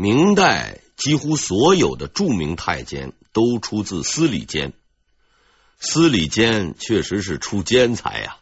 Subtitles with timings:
[0.00, 4.72] 明代几乎所有的著名太监都出自司礼监，
[5.80, 8.36] 司礼监确实是出奸才呀。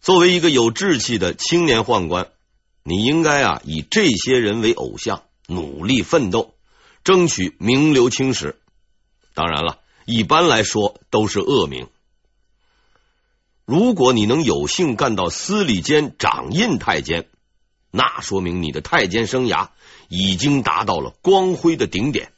[0.00, 2.32] 作为一个有志气的青年宦官，
[2.82, 6.56] 你应该啊以这些人为偶像，努力奋斗，
[7.04, 8.58] 争取名留青史。
[9.34, 11.86] 当然了，一般来说都是恶名。
[13.64, 17.28] 如果你能有幸干到司礼监掌印太监，
[17.90, 19.68] 那说明你的太监生涯
[20.08, 22.32] 已经达到了光辉的顶点，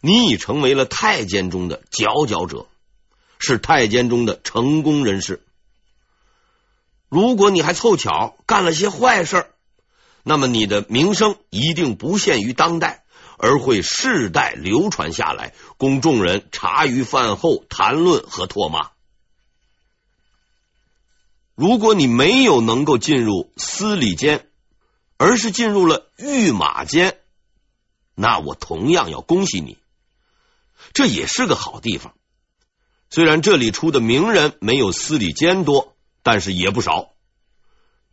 [0.00, 2.66] 你已成为了太监中的佼佼者，
[3.38, 5.44] 是太监中的成功人士。
[7.08, 9.46] 如果你还凑巧干了些坏事，
[10.22, 13.04] 那么你的名声一定不限于当代，
[13.38, 18.90] 而会世代流传下来，供众人茶余饭后谈论和唾骂。
[21.54, 24.48] 如果你没有能够进入司礼监，
[25.18, 27.18] 而是进入了御马监，
[28.14, 29.76] 那我同样要恭喜你，
[30.94, 32.14] 这也是个好地方。
[33.10, 37.10] 虽然这里出的名人没有司礼监多，但是也不少。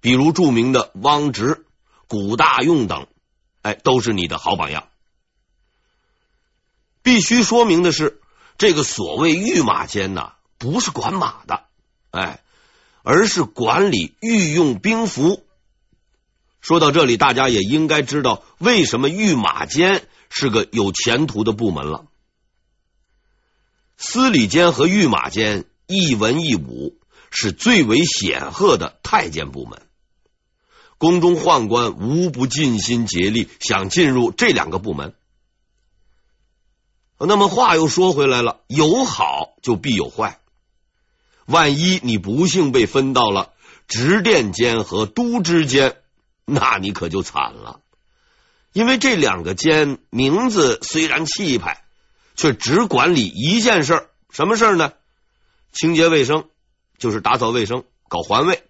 [0.01, 1.65] 比如著名的汪直、
[2.07, 3.07] 古大用等，
[3.61, 4.89] 哎，都是你的好榜样。
[7.01, 8.21] 必须说明的是，
[8.57, 11.63] 这个所谓御马监呐，不是管马的，
[12.11, 12.43] 哎。
[13.09, 15.41] 而是管理御用兵符。
[16.59, 22.07] 说到这里，大家也应该知道为什么御马监是个有前途的部门了。
[23.95, 26.97] 司礼监和御马监一文一武，
[27.31, 29.81] 是最为显赫的太监部门。
[30.97, 35.15] 宫中宦官无不尽心竭力想进入这两个部门。
[37.17, 40.41] 那么话又说回来了，有好就必有坏。
[41.47, 43.53] 万一你不幸被分到了
[43.87, 45.95] 直殿监和都知监，
[46.43, 47.79] 那你可就惨了。
[48.73, 51.83] 因为这两个监名字虽然气派，
[52.35, 54.91] 却只管理一件事，什么事呢？
[55.71, 56.49] 清洁卫生，
[56.97, 58.63] 就是打扫卫生、搞环卫。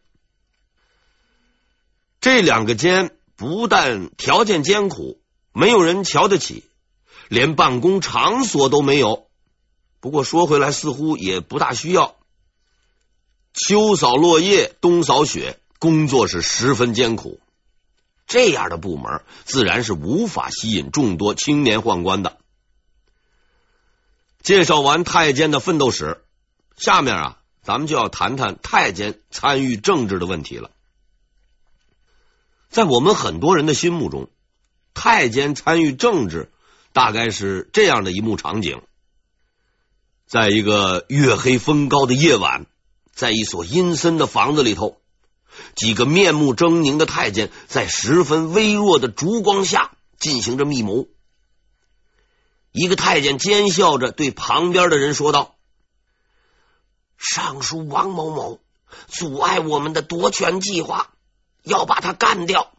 [2.21, 5.19] 这两个监不但条件艰苦，
[5.51, 6.63] 没有人瞧得起，
[7.27, 9.27] 连办公场所都没有。
[9.99, 12.16] 不过说回来，似乎也不大需要。
[13.53, 17.39] 秋扫落叶，冬扫雪，工作是十分艰苦。
[18.27, 22.37] 这样的部门自然是无法吸引众多青年宦官的。
[24.41, 26.23] 介绍完太监的奋斗史，
[26.77, 30.71] 下面啊，咱们就要谈谈太监参与政治的问题了。
[32.69, 34.29] 在我们很多人的心目中，
[34.93, 36.51] 太监参与政治
[36.93, 38.81] 大概是这样的一幕场景：
[40.25, 42.67] 在一个月黑风高的夜晚。
[43.17, 45.01] 在一所阴森的房子里头，
[45.75, 51.07] 几个面目狰狞的太监在十分微弱的烛光下进行着密谋。
[52.71, 55.55] 一个太监奸笑着对旁边的人说道
[57.17, 58.59] ：“尚书王某某
[59.07, 61.09] 阻碍我们的夺权计划，
[61.63, 62.71] 要把他干掉。”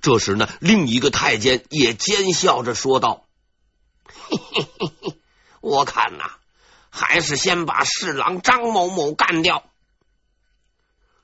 [0.00, 3.26] 这时呢，另一个太监也奸笑着说道：
[4.06, 5.20] “嘿嘿嘿嘿，
[5.60, 6.36] 我看呐。”
[6.96, 9.64] 还是先把侍郎张某某干掉。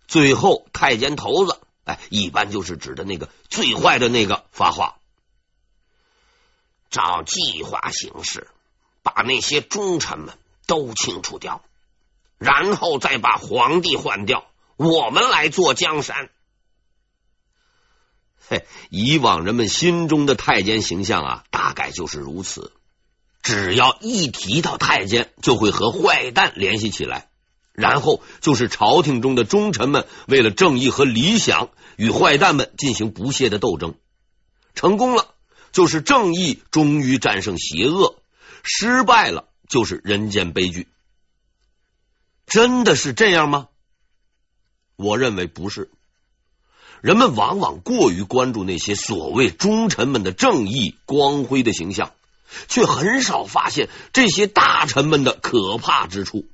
[0.08, 4.98] 最后，太监头子，哎，一般就是指的那个最坏的那个发话，
[6.90, 8.48] 照计划行事，
[9.04, 10.36] 把那些忠臣们
[10.66, 11.62] 都清除掉，
[12.38, 16.30] 然后再把皇帝换掉，我们来做江山。
[18.48, 22.72] 嘿，以往人们心中的太监形象啊，大概就是如此。
[23.42, 27.28] 只要一提到太监，就会和坏蛋联系起来，
[27.72, 33.94] 然后就是朝廷中的忠臣们为了正义和理想与坏蛋们进行不懈的斗争。
[34.74, 35.34] 成功了，
[35.72, 38.16] 就是正义终于战胜邪恶；
[38.62, 40.86] 失败了，就是人间悲剧。
[42.46, 43.68] 真的是这样吗？
[44.96, 45.90] 我认为不是。
[47.00, 52.12] 人们往往过于关注那些所谓忠臣们的正义光辉的形象。
[52.68, 56.46] 却很少发现这些大臣们的可怕之处。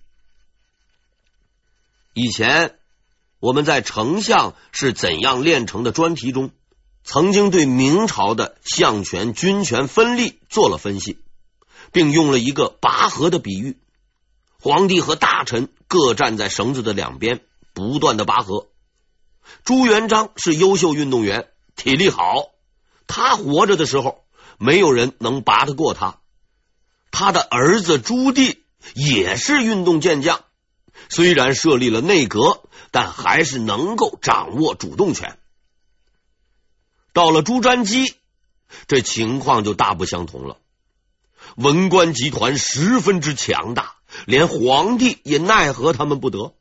[2.13, 2.79] 以前
[3.41, 6.51] 我们在丞相是怎样炼成的专题中，
[7.05, 11.19] 曾经对明朝的相权军权分立做了分析，
[11.93, 13.79] 并用了一个拔河的比喻：
[14.61, 17.41] 皇帝和大臣各站在绳子的两边，
[17.75, 18.69] 不断的拔河。
[19.63, 22.51] 朱元璋是优秀运动员，体力好，
[23.07, 24.26] 他活着的时候。
[24.59, 26.21] 没有人能拔得过他。
[27.11, 28.59] 他的儿子朱棣
[28.95, 30.45] 也是运动健将，
[31.09, 35.39] 虽然设立了内阁，但还是能够掌握主动权。
[37.13, 38.15] 到了朱瞻基，
[38.87, 40.59] 这情况就大不相同了。
[41.57, 46.55] 文官集团十分之强大，连皇帝也奈何他们不得。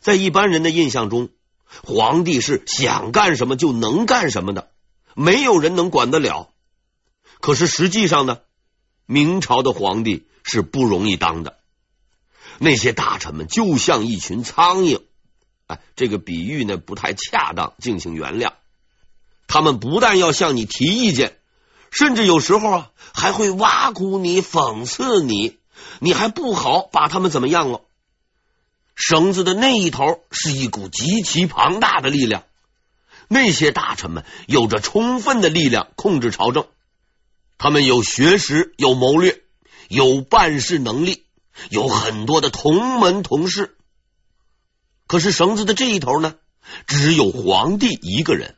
[0.00, 1.28] 在一般人的印象中，
[1.84, 4.72] 皇帝是想干什么就能干什么的，
[5.16, 6.50] 没有人能管得了。
[7.40, 8.38] 可是实际上呢，
[9.06, 11.58] 明朝的皇帝是不容易当的。
[12.58, 15.02] 那些大臣们就像一群苍蝇，
[15.66, 18.52] 哎，这个比喻呢不太恰当，敬请原谅。
[19.46, 21.38] 他们不但要向你提意见，
[21.90, 25.56] 甚至有时候啊还会挖苦你、讽刺你，
[26.00, 27.80] 你还不好把他们怎么样了。
[28.94, 32.44] 绳子的那一头是一股极其庞大的力量，
[33.28, 36.66] 那些大臣们有着充分的力量控制朝政，
[37.58, 39.42] 他们有学识、有谋略、
[39.88, 41.24] 有办事能力，
[41.70, 43.76] 有很多的同门同事。
[45.06, 46.34] 可是绳子的这一头呢，
[46.86, 48.56] 只有皇帝一个人。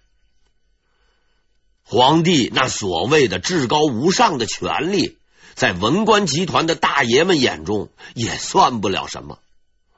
[1.83, 5.19] 皇帝那所谓的至高无上的权力，
[5.55, 9.39] 在文官集团的大爷们眼中也算不了什么。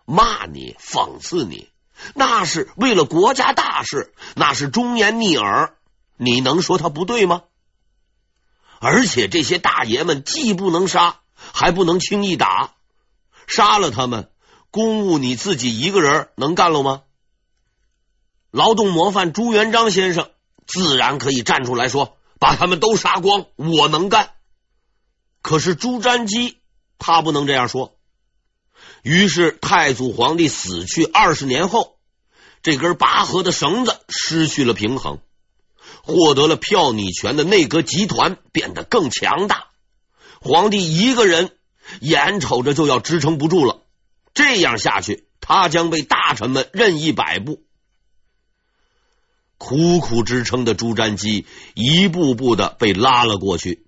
[0.04, 1.68] 骂你、讽刺你，
[2.14, 5.74] 那是为了国家大事，那是忠言逆耳，
[6.16, 7.42] 你能说他不对吗？
[8.80, 12.74] 而且这些大爷们既不能杀，还不能轻易打，
[13.46, 14.30] 杀了他们，
[14.70, 17.02] 公务你自己一个人能干了吗？
[18.50, 20.30] 劳动模范朱元璋先生
[20.66, 24.30] 自然可以站出来说，把他们都杀光，我能干。
[25.42, 26.58] 可是朱瞻基
[26.98, 27.96] 他不能这样说。
[29.02, 31.96] 于是，太祖皇帝死去二十年后，
[32.62, 35.20] 这根拔河的绳子失去了平衡，
[36.02, 39.68] 获得了票拟权的内阁集团变得更强大。
[40.42, 41.56] 皇帝一个人
[42.00, 43.82] 眼瞅着就要支撑不住了，
[44.34, 47.62] 这样下去，他将被大臣们任意摆布。
[49.56, 53.86] 苦苦支撑的朱瞻基一步步的被拉了过去。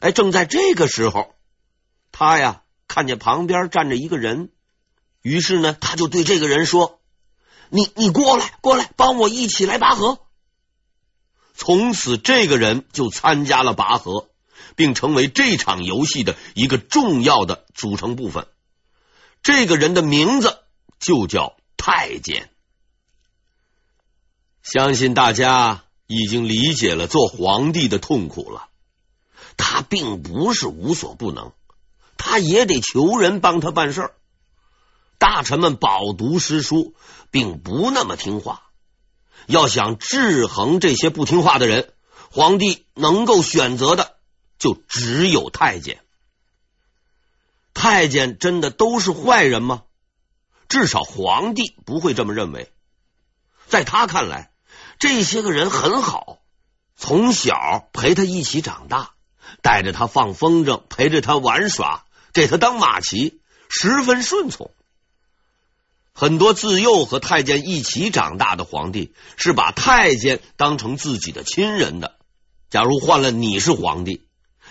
[0.00, 1.34] 哎，正在这个时候，
[2.10, 2.61] 他呀。
[2.94, 4.50] 看见旁边站着一个人，
[5.22, 7.00] 于是呢，他就对这个人说
[7.72, 10.18] ：“你你过来，过来，帮我一起来拔河。”
[11.56, 14.28] 从此，这个人就参加了拔河，
[14.76, 18.46] 并成为这场游戏的一个重要的组成部分。
[19.42, 20.58] 这个人的名字
[21.00, 22.50] 就叫太监。
[24.62, 28.68] 相信大家已经理解了做皇帝的痛苦了。
[29.56, 31.52] 他并不是无所不能。
[32.24, 34.14] 他也得求人帮他办事儿，
[35.18, 36.94] 大臣们饱读诗书，
[37.32, 38.70] 并不那么听话。
[39.46, 41.92] 要想制衡这些不听话的人，
[42.30, 44.18] 皇帝能够选择的
[44.56, 46.00] 就只有太监。
[47.74, 49.82] 太监真的都是坏人吗？
[50.68, 52.72] 至少皇帝不会这么认为。
[53.66, 54.52] 在他看来，
[55.00, 56.38] 这些个人很好，
[56.96, 59.14] 从小陪他一起长大，
[59.60, 62.04] 带着他放风筝，陪着他玩耍。
[62.32, 64.70] 给他当马骑，十分顺从。
[66.14, 72.16] 很多自幼和太监一起长大的皇帝，是把太监当成自己的亲人的。
[72.68, 74.22] 假如换了你是皇帝，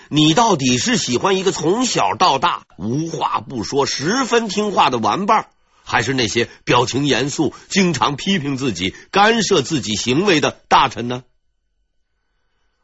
[0.09, 5.49] 你到底是喜欢一个从小到大无话不说、十分听话的玩伴，
[5.83, 11.23] 还是那些表情严肃、经常批评自己、干涉自己行为的大臣呢？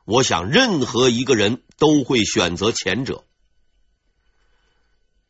[0.03, 3.23] 我想，任何一个人都会选择前者。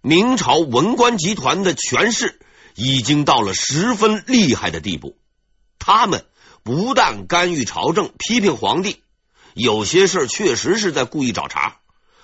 [0.07, 2.39] 明朝文官集团的权势
[2.75, 5.17] 已经到了十分厉害的地步，
[5.79, 6.23] 他们
[6.63, 9.03] 不但干预朝政、批评皇帝，
[9.53, 11.79] 有些事确实是在故意找茬，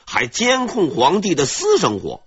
[0.06, 2.24] 还监控皇帝的私生活，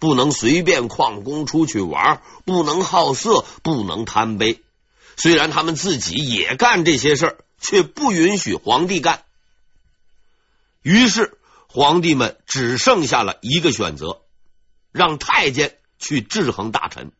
[0.00, 4.62] 不能随便旷工出去玩，不能好色，不能贪杯。
[5.18, 9.24] 虽然他们自己也干这些事，却不允许皇帝干。
[10.80, 11.36] 于是，
[11.68, 14.22] 皇帝们只剩下了一个选择。
[14.96, 17.12] 让太监去制衡大臣，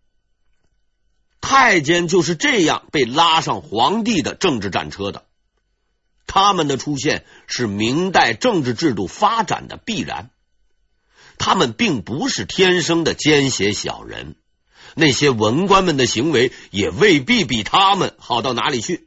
[1.40, 5.26] 太监就是这样被拉上皇帝的政治战车的。
[6.26, 10.30] 他们的出现是明代政治制度发展的必然。
[11.38, 14.36] 他们并不是天生的奸邪小人，
[14.94, 19.06] 那些文官们的行为也未必比他们好到哪里去。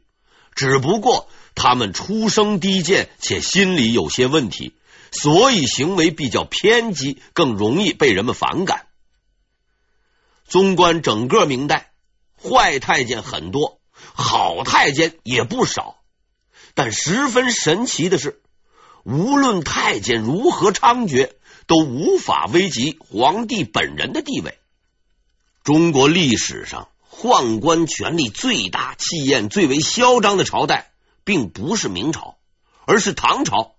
[0.54, 4.74] 只不过他们出身低贱，且心里有些问题。
[5.12, 8.86] 所以行为比较偏激，更容易被人们反感。
[10.46, 11.92] 纵观整个明代，
[12.42, 15.96] 坏太监很多，好太监也不少。
[16.74, 18.40] 但十分神奇的是，
[19.04, 21.30] 无论太监如何猖獗，
[21.66, 24.58] 都无法危及皇帝本人的地位。
[25.62, 30.92] 中国历史上宦官权力最大、气焰最为嚣张的朝代，
[31.24, 32.36] 并不是明朝，
[32.86, 33.74] 而是唐朝。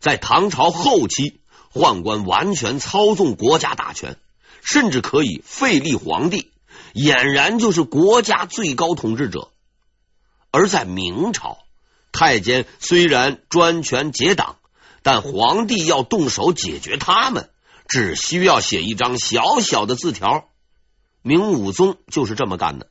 [0.00, 1.40] 在唐朝后期，
[1.72, 4.16] 宦官完全操纵国家大权，
[4.62, 6.50] 甚至可以废立皇帝，
[6.94, 9.48] 俨然就是国家最高统治者。
[10.50, 11.58] 而在明朝，
[12.12, 14.56] 太监虽然专权结党，
[15.02, 17.50] 但皇帝要动手解决他们，
[17.88, 20.48] 只需要写一张小小的字条。
[21.22, 22.88] 明武宗就是这么干的。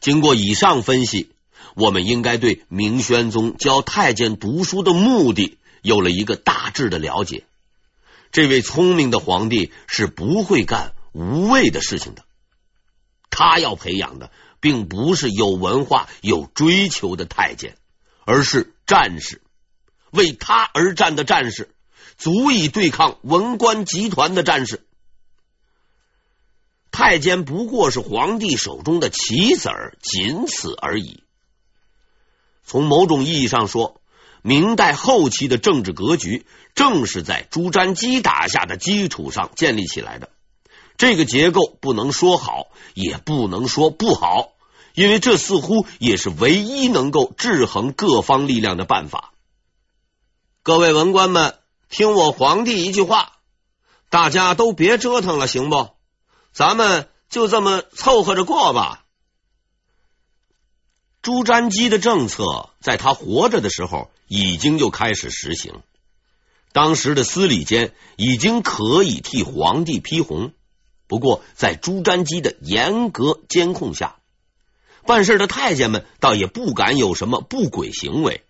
[0.00, 1.30] 经过以上分析，
[1.74, 5.58] 我们应该对明宣宗教太监读书的目的。
[5.82, 7.44] 有了一个大致的了解，
[8.30, 12.24] 这位聪明的皇帝是不会干无谓的事情的。
[13.28, 17.76] 他要培养的并不是有文化、有追求的太监，
[18.24, 19.42] 而是战士，
[20.10, 21.74] 为他而战的战士，
[22.16, 24.86] 足以对抗文官集团的战士。
[26.90, 31.24] 太监不过是皇帝手中的棋子儿，仅此而已。
[32.64, 34.01] 从某种意义上说，
[34.42, 36.44] 明代后期的政治格局，
[36.74, 40.28] 正是在朱瞻基打下的基础上建立起来的。
[40.98, 44.52] 这个结构不能说好，也不能说不好，
[44.94, 49.32] 因为这似乎也是唯一能够制衡各方力量的办法。
[50.62, 51.58] 各位文官们，
[51.88, 53.32] 听我皇帝一句话，
[54.10, 55.90] 大家都别折腾了，行不？
[56.52, 59.01] 咱们就这么凑合着过吧。
[61.22, 65.72] 朱瞻基的政策在他活着的时候已经就开始实行。
[66.72, 70.52] 当时的司礼监已经可以替皇帝批红，
[71.06, 74.16] 不过在朱瞻基的严格监控下，
[75.06, 78.42] 办事的太监们倒也不敢有什么不轨行为。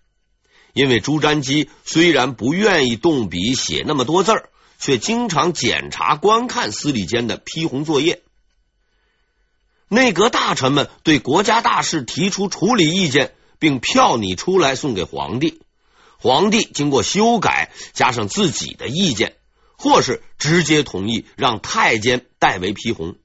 [0.72, 4.48] 因为朱瞻基虽然不愿意动笔写那么多字儿，
[4.78, 8.22] 却经常检查观看司礼监的批红作业。
[9.92, 15.60] 内阁大臣们对国家大事提出处理意见，并票拟出来送给皇帝。
[16.16, 19.36] 皇帝经过修改，加上自己的意见，
[19.76, 23.16] 或是直接同意让太监代为批红。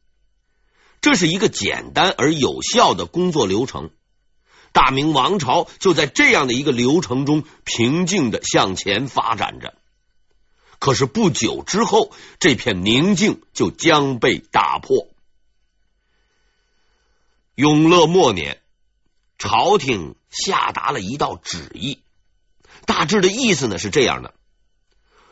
[0.99, 3.91] 这是一个简单而有效的工作流程。
[4.73, 9.75] 大明王朝就在这样的一个流程中平静的向前发展着。
[10.79, 15.07] 可是不久之后，这片宁静就将被打破。
[17.57, 18.61] 永乐末年，
[19.39, 22.03] 朝廷下达了一道旨意，
[22.85, 24.35] 大致的意思呢是这样的：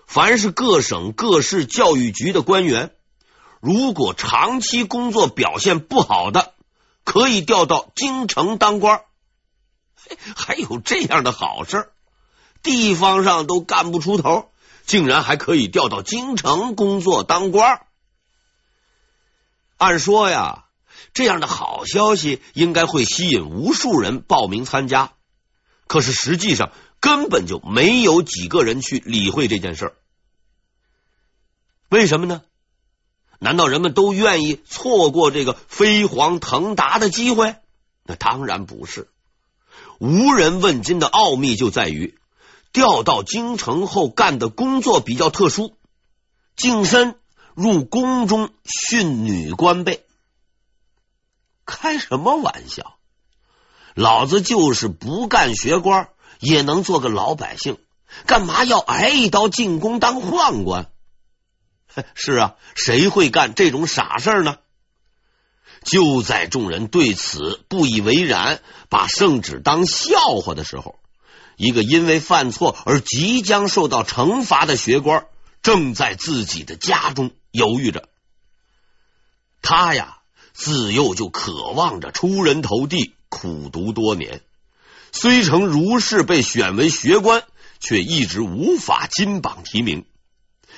[0.07, 2.95] 凡是各省各市教育局的官员，
[3.59, 6.55] 如果长期工作表现不好的，
[7.03, 9.03] 可以调到京城当官。
[10.35, 11.91] 还有这样的好事，
[12.63, 14.49] 地方上都干不出头，
[14.87, 17.85] 竟然还可以调到京城工作当官。
[19.77, 20.64] 按说呀。
[21.13, 25.13] 这样的好消息应该会吸引无数人报名参加，
[25.87, 29.93] 可是实际上根本就没有几个人去理会这件事儿。
[31.89, 32.41] 为什么呢？
[33.39, 37.55] 难道人们都愿意错过这个飞黄腾达的机会？
[38.03, 39.09] 那当然不是。
[39.99, 42.17] 无人问津的奥秘就在于
[42.73, 45.75] 调到京城后干的工作比较特殊，
[46.55, 47.19] 净身
[47.53, 50.05] 入宫中训女官辈。
[51.65, 52.97] 开什么玩笑！
[53.95, 57.77] 老子就是不干学官，也能做个老百姓，
[58.25, 60.91] 干嘛要挨一刀进宫当宦官？
[62.13, 64.57] 是啊，谁会干这种傻事呢？
[65.83, 70.99] 就在众人对此不以为然，把圣旨当笑话的时候，
[71.55, 75.27] 一个因为犯错而即将受到惩罚的学官，
[75.61, 78.09] 正在自己的家中犹豫着。
[79.61, 80.14] 他呀。
[80.55, 84.41] 自幼就渴望着出人头地，苦读多年，
[85.11, 87.43] 虽成儒士被选为学官，
[87.81, 90.05] 却一直无法金榜题名。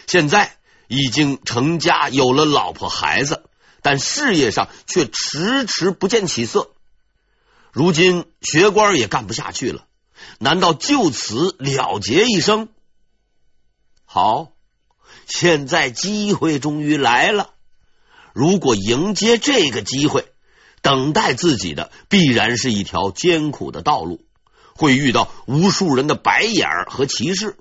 [0.08, 0.58] 现在
[0.88, 3.44] 已经成家，有了老婆孩子，
[3.84, 6.72] 但事业上却迟迟不见起色。
[7.72, 9.86] 如今学官也干不下去了，
[10.40, 12.70] 难道就此了结一生？
[14.06, 14.54] 好，
[15.28, 17.52] 现在机会终于来了。
[18.38, 20.28] 如果迎接这个机会，
[20.84, 24.24] 等待自己的必然是一条艰苦的道路，
[24.76, 27.58] 会遇到无数人的白眼儿和歧视。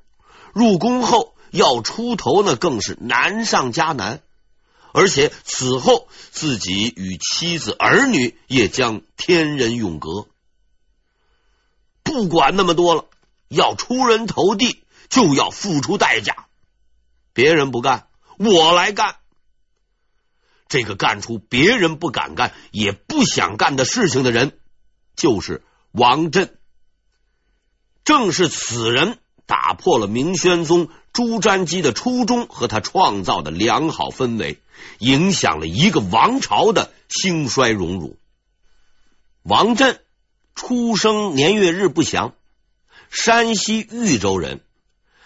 [0.53, 4.21] 入宫后要出头呢，更是难上加难。
[4.93, 10.27] 而且此后自己与妻子儿女也将天人永隔。
[12.03, 13.07] 不管那么多了，
[13.49, 16.49] 要出人头地，就要付出代价。
[17.33, 19.17] 别人不干，我来干。
[20.69, 24.59] 这个干出别人不敢干、也不想干的事情的人，
[25.15, 26.57] 就是王振。
[28.05, 34.61] 正是此人打破了明宣宗朱瞻基的初衷和他创造的良好氛围，
[34.99, 38.17] 影响了一个王朝的兴衰荣辱。
[39.43, 40.01] 王振
[40.55, 42.35] 出生年月日不详，
[43.11, 44.61] 山西豫州人，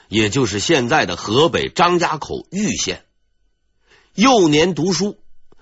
[0.09, 3.05] 也就是现在的河北张家口豫县。
[4.15, 5.20] 幼年读书，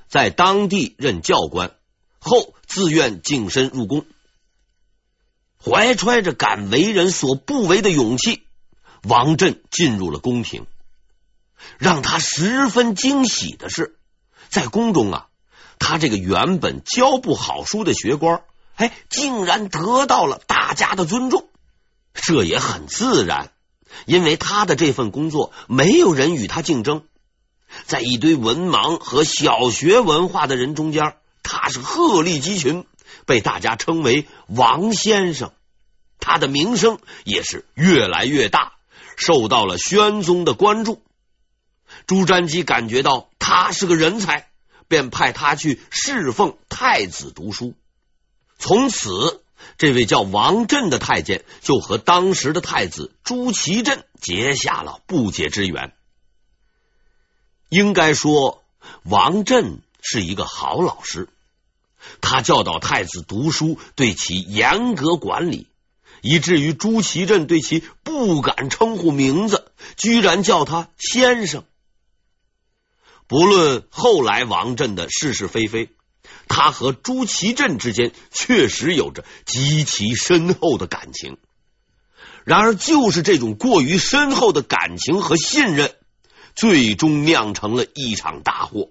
[0.08, 1.72] 在当地任教官，
[2.18, 4.06] 后自愿净身入宫。
[5.62, 8.44] 怀揣着敢为人所不为的勇气，
[9.02, 10.66] 王振进入了宫廷。
[11.78, 13.98] 让他十分惊喜的是，
[14.48, 15.26] 在宫中啊，
[15.78, 18.42] 他这个原本教不好书的学官，
[18.76, 21.48] 哎，竟然得到了大家的尊重。
[22.14, 23.50] 这也很自然，
[24.06, 27.04] 因为他的这份工作没有人与他竞争，
[27.85, 32.85] 在一堆文盲和小学文化的人中间，他是鹤立鸡群。
[33.25, 35.52] 被大家称为王先生，
[36.18, 38.73] 他的名声也是越来越大，
[39.16, 41.02] 受到了宣宗的关注。
[42.06, 44.49] 朱瞻基感觉到他是个人才，
[44.88, 47.75] 便派他去侍奉太子读书。
[48.58, 49.42] 从此，
[49.76, 55.92] 这位叫王振的太监就和当时的太子朱祁镇结下了不解之缘。
[57.68, 58.62] 应该说，
[59.02, 61.28] 王振是一个好老师。
[62.20, 65.66] 他教导太子读书，对其严格管理，
[66.22, 71.64] 以至于朱祁镇对其不敢称呼名字，居然叫他先生。
[73.26, 75.90] 不论后来王振的是是非非，
[76.46, 81.37] 他和朱祁镇之间确实有着极其深厚的感情。
[82.44, 85.94] 然而，就是这种过于深厚的感情和信任，
[86.58, 88.90] 最终酿成了一场大祸。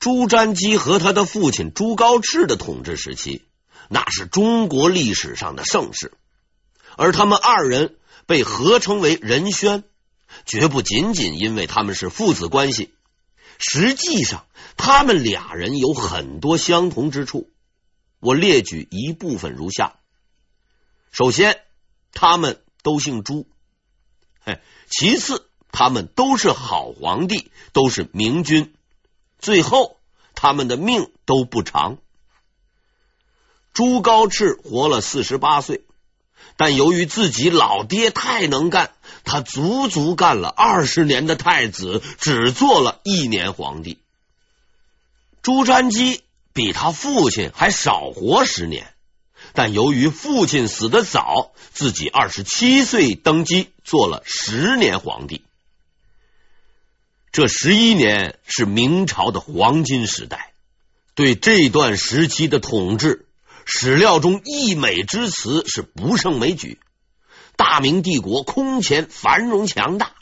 [0.00, 3.44] 朱瞻基和他的父亲朱高炽的统治时期，
[3.88, 6.12] 那是中国历史上的盛世。
[6.96, 7.94] 而他们二人
[8.26, 9.84] 被合称为仁宣，
[10.44, 12.92] 绝不仅仅因为他们是父子关系，
[13.60, 14.44] 实际上
[14.76, 17.48] 他们俩人有很多相同之处。
[18.18, 20.00] 我列举一部分如下：
[21.12, 21.60] 首先，
[22.12, 23.46] 他们都姓朱；
[24.40, 28.72] 嘿，其次，他们都是好皇帝，都是明君。
[29.40, 29.96] 最后，
[30.34, 31.96] 他们的命都不长。
[33.72, 35.82] 朱高炽活了四十八岁，
[36.58, 38.92] 但由于自己老爹太能干，
[39.24, 43.98] 他足足干了二十年的太子，只做了一年皇帝。
[45.40, 48.92] 朱瞻基比他父亲还少活十年，
[49.54, 55.42] 但由于父亲死的早，自己二十七岁登基，做了十年皇帝。
[57.32, 60.52] 这十一年是明朝的黄金时代，
[61.14, 63.26] 对这段时期的统治，
[63.64, 66.78] 史料中溢美之词是不胜枚举。
[67.56, 70.12] 大明帝国空前繁荣强大，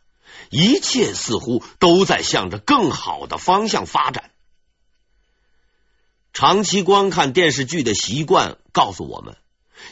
[0.50, 4.30] 一切似乎都在向着更好的方向发展。
[6.32, 9.36] 长期观看电视剧的习惯告诉我们，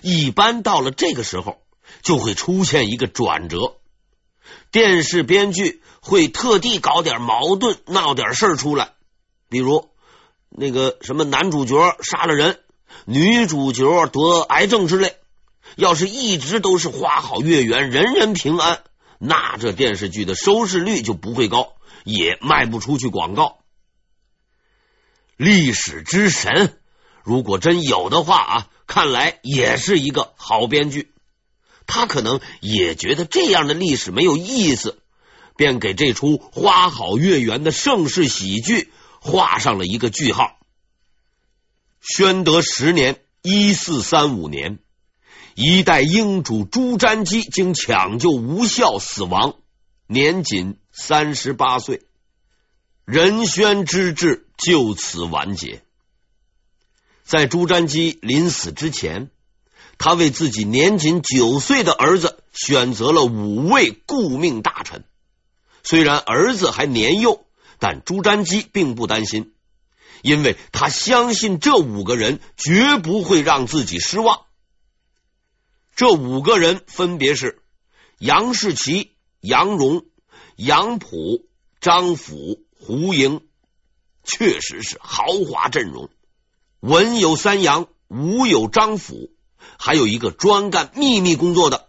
[0.02, 1.60] 一般到了这个时候，
[2.00, 3.74] 就会出现一个转折。
[4.70, 8.92] 电视编剧会特地搞点矛盾，闹点事儿出来，
[9.48, 9.90] 比如
[10.48, 12.60] 那个什么男主角杀了人，
[13.04, 15.16] 女主角得癌症之类。
[15.76, 18.82] 要是一直都是花好月圆，人人平安，
[19.18, 23.58] 那这电视剧的收视率就不会高，也卖不出去广告。
[25.36, 26.78] 历史之神，
[27.22, 31.12] 如果真有的话啊，看来也是一个好编剧。
[31.86, 34.98] 他可能也觉得这样的历史没有意思，
[35.58, 40.56] 便给这出花好月圆的盛世喜剧画上了一个句号。
[42.00, 44.78] 宣德十年（一四三五年），
[45.56, 49.56] 一代英主朱瞻基经抢救无效死亡，
[50.06, 52.02] 年仅三十八岁，
[53.04, 55.82] 仁宣之治就此完结。
[57.24, 59.30] 在朱瞻基临死之前。
[60.00, 65.04] 他为自己年仅九岁的儿子选择了五位顾命大臣。
[65.82, 67.44] 虽然儿子还年幼，
[67.78, 69.54] 但朱瞻基并不担心，
[70.22, 74.42] 因为他相信这五个人绝不会让自己失望。
[75.96, 77.62] 这五个人分别是
[78.18, 80.04] 杨士奇、杨荣、
[80.56, 81.46] 杨溥、
[81.80, 83.40] 张辅、胡莹，
[84.24, 86.10] 确实是豪华阵容。
[86.80, 89.32] 文有三杨，武有张辅。
[89.76, 91.87] 还有一个专干秘密工作的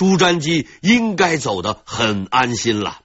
[0.00, 3.02] 朱瞻基，应该走得很安心了。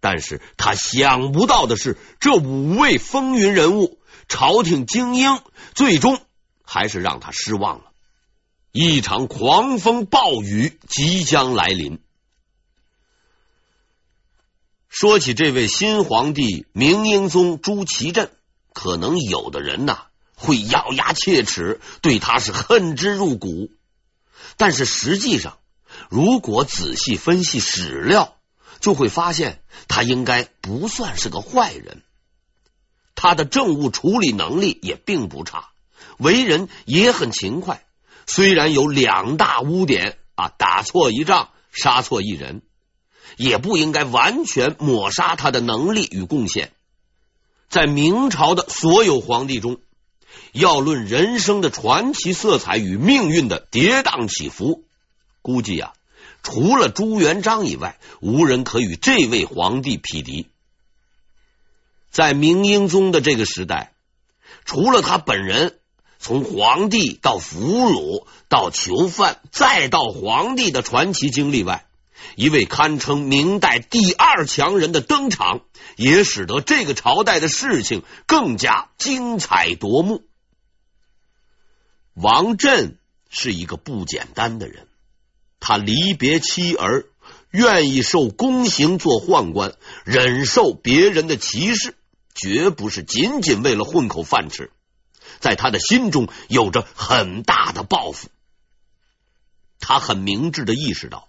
[0.00, 5.38] 但是他想不到的是，这五位风云人物、朝廷精英，
[5.72, 6.20] 最终
[6.64, 7.92] 还是让他失望了。
[8.72, 12.00] 一场狂风暴雨即将来临。
[14.88, 18.32] 说起这位新皇帝明英宗朱祁镇，
[18.72, 23.70] 可能有的人呐会咬牙切齿，对他是恨之入骨。
[24.56, 25.58] 但是实际上，
[26.08, 28.36] 如果仔细分析史料，
[28.80, 32.02] 就会发现他应该不算是个坏人。
[33.14, 35.70] 他的政务处理能力也并不差，
[36.18, 37.84] 为人也很勤快。
[38.26, 42.62] 虽然有两大污点啊，打错一仗，杀错一人，
[43.36, 46.72] 也不应该完全抹杀他的能力与贡献。
[47.68, 49.78] 在明朝的所有皇帝中，
[50.52, 54.84] 要论人生的传奇色彩与命运的跌宕起伏，
[55.40, 55.92] 估计啊，
[56.42, 60.48] 除了朱元璋以外，无人可与这位皇帝匹敌。
[62.10, 63.92] 在明英宗的这个时代，
[64.64, 65.78] 除了他本人
[66.18, 71.86] 从皇帝到俘虏到囚犯再到皇帝的传奇经历外，
[72.36, 75.60] 一位堪称明代第二强人的登场，
[75.96, 80.24] 也使得这个朝代的事情更加精彩夺目。
[82.14, 84.88] 王振是一个不简单的人，
[85.60, 87.06] 他离别妻儿，
[87.50, 91.96] 愿意受宫刑做宦官，忍受别人的歧视。
[92.34, 94.70] 绝不是仅仅为了混口饭吃，
[95.38, 98.30] 在他的心中有着很大的抱负。
[99.78, 101.28] 他很明智的意识到，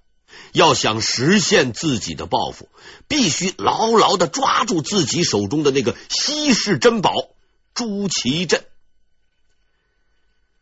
[0.53, 2.69] 要想实现自己的抱负，
[3.07, 7.11] 必须牢牢的抓住自己手中的那个稀世珍宝——
[7.73, 8.65] 朱祁镇。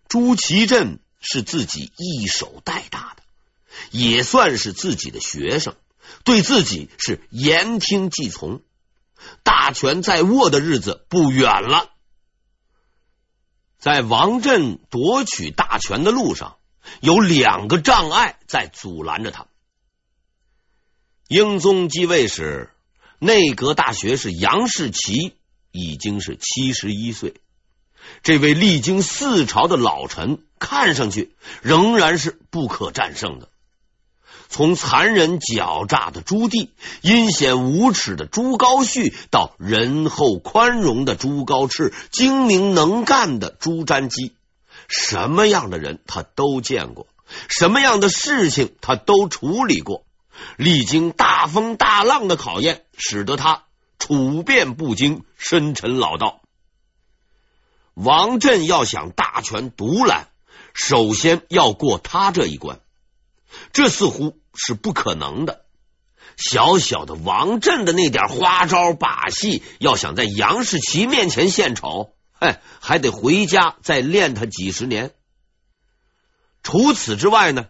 [0.08, 3.24] 朱祁镇是自己一手带大的，
[3.92, 5.76] 也算是自己的学生，
[6.24, 8.62] 对自己是言听计从。
[9.44, 11.92] 大权在握的日子不远了，
[13.78, 16.58] 在王振夺取大权的路上，
[17.02, 19.46] 有两个障碍在阻拦着他。
[21.32, 22.72] 英宗继位时，
[23.18, 25.32] 内阁大学士杨士奇
[25.72, 27.36] 已经是七十一岁，
[28.22, 33.48] 这位历经四朝的老臣，看上去仍然是不可战胜的。
[34.50, 36.68] 从残忍狡诈的朱棣、
[37.00, 44.34] 阴险无耻的朱高煦，到仁厚宽容的朱高炽、精明能干的朱瞻基，
[44.90, 47.08] 什么样的人他都见过，
[47.48, 50.04] 什么样的事情他都处理过。
[50.58, 53.64] 历经大风大浪的考验，使得他
[54.00, 56.42] 处变不惊、深沉老道。
[57.94, 60.28] 王振要想大权独揽，
[60.74, 62.80] 首先要过他这一关，
[63.74, 64.38] 这似乎。
[64.54, 65.64] 是不可能的。
[66.36, 75.14] 小小的王振的那点花招把戏，要想在杨士奇面前献丑，哎，还得回家再练他几十年。
[76.64, 77.68] 除此之外呢，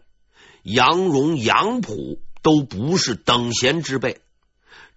[0.63, 4.21] 杨荣、杨溥都不是等闲之辈。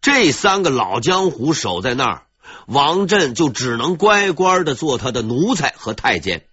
[0.01, 2.27] 这三个老江湖守在那儿，
[2.67, 6.47] 王振就只能乖乖的做他的奴才和太监。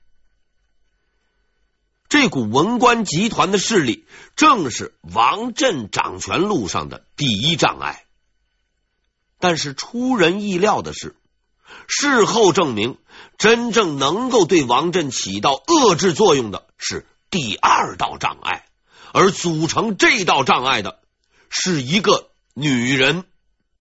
[2.08, 8.06] 这股文官集团的势力，正是王振掌权路上的第一障碍。
[9.39, 11.15] 但是出人意料的是，
[11.88, 12.97] 事后证明，
[13.38, 18.65] 真正能够对王振起到遏制作用的是第二道障碍，
[19.13, 21.00] 而组成这道障碍的
[21.50, 23.26] 是一个女人。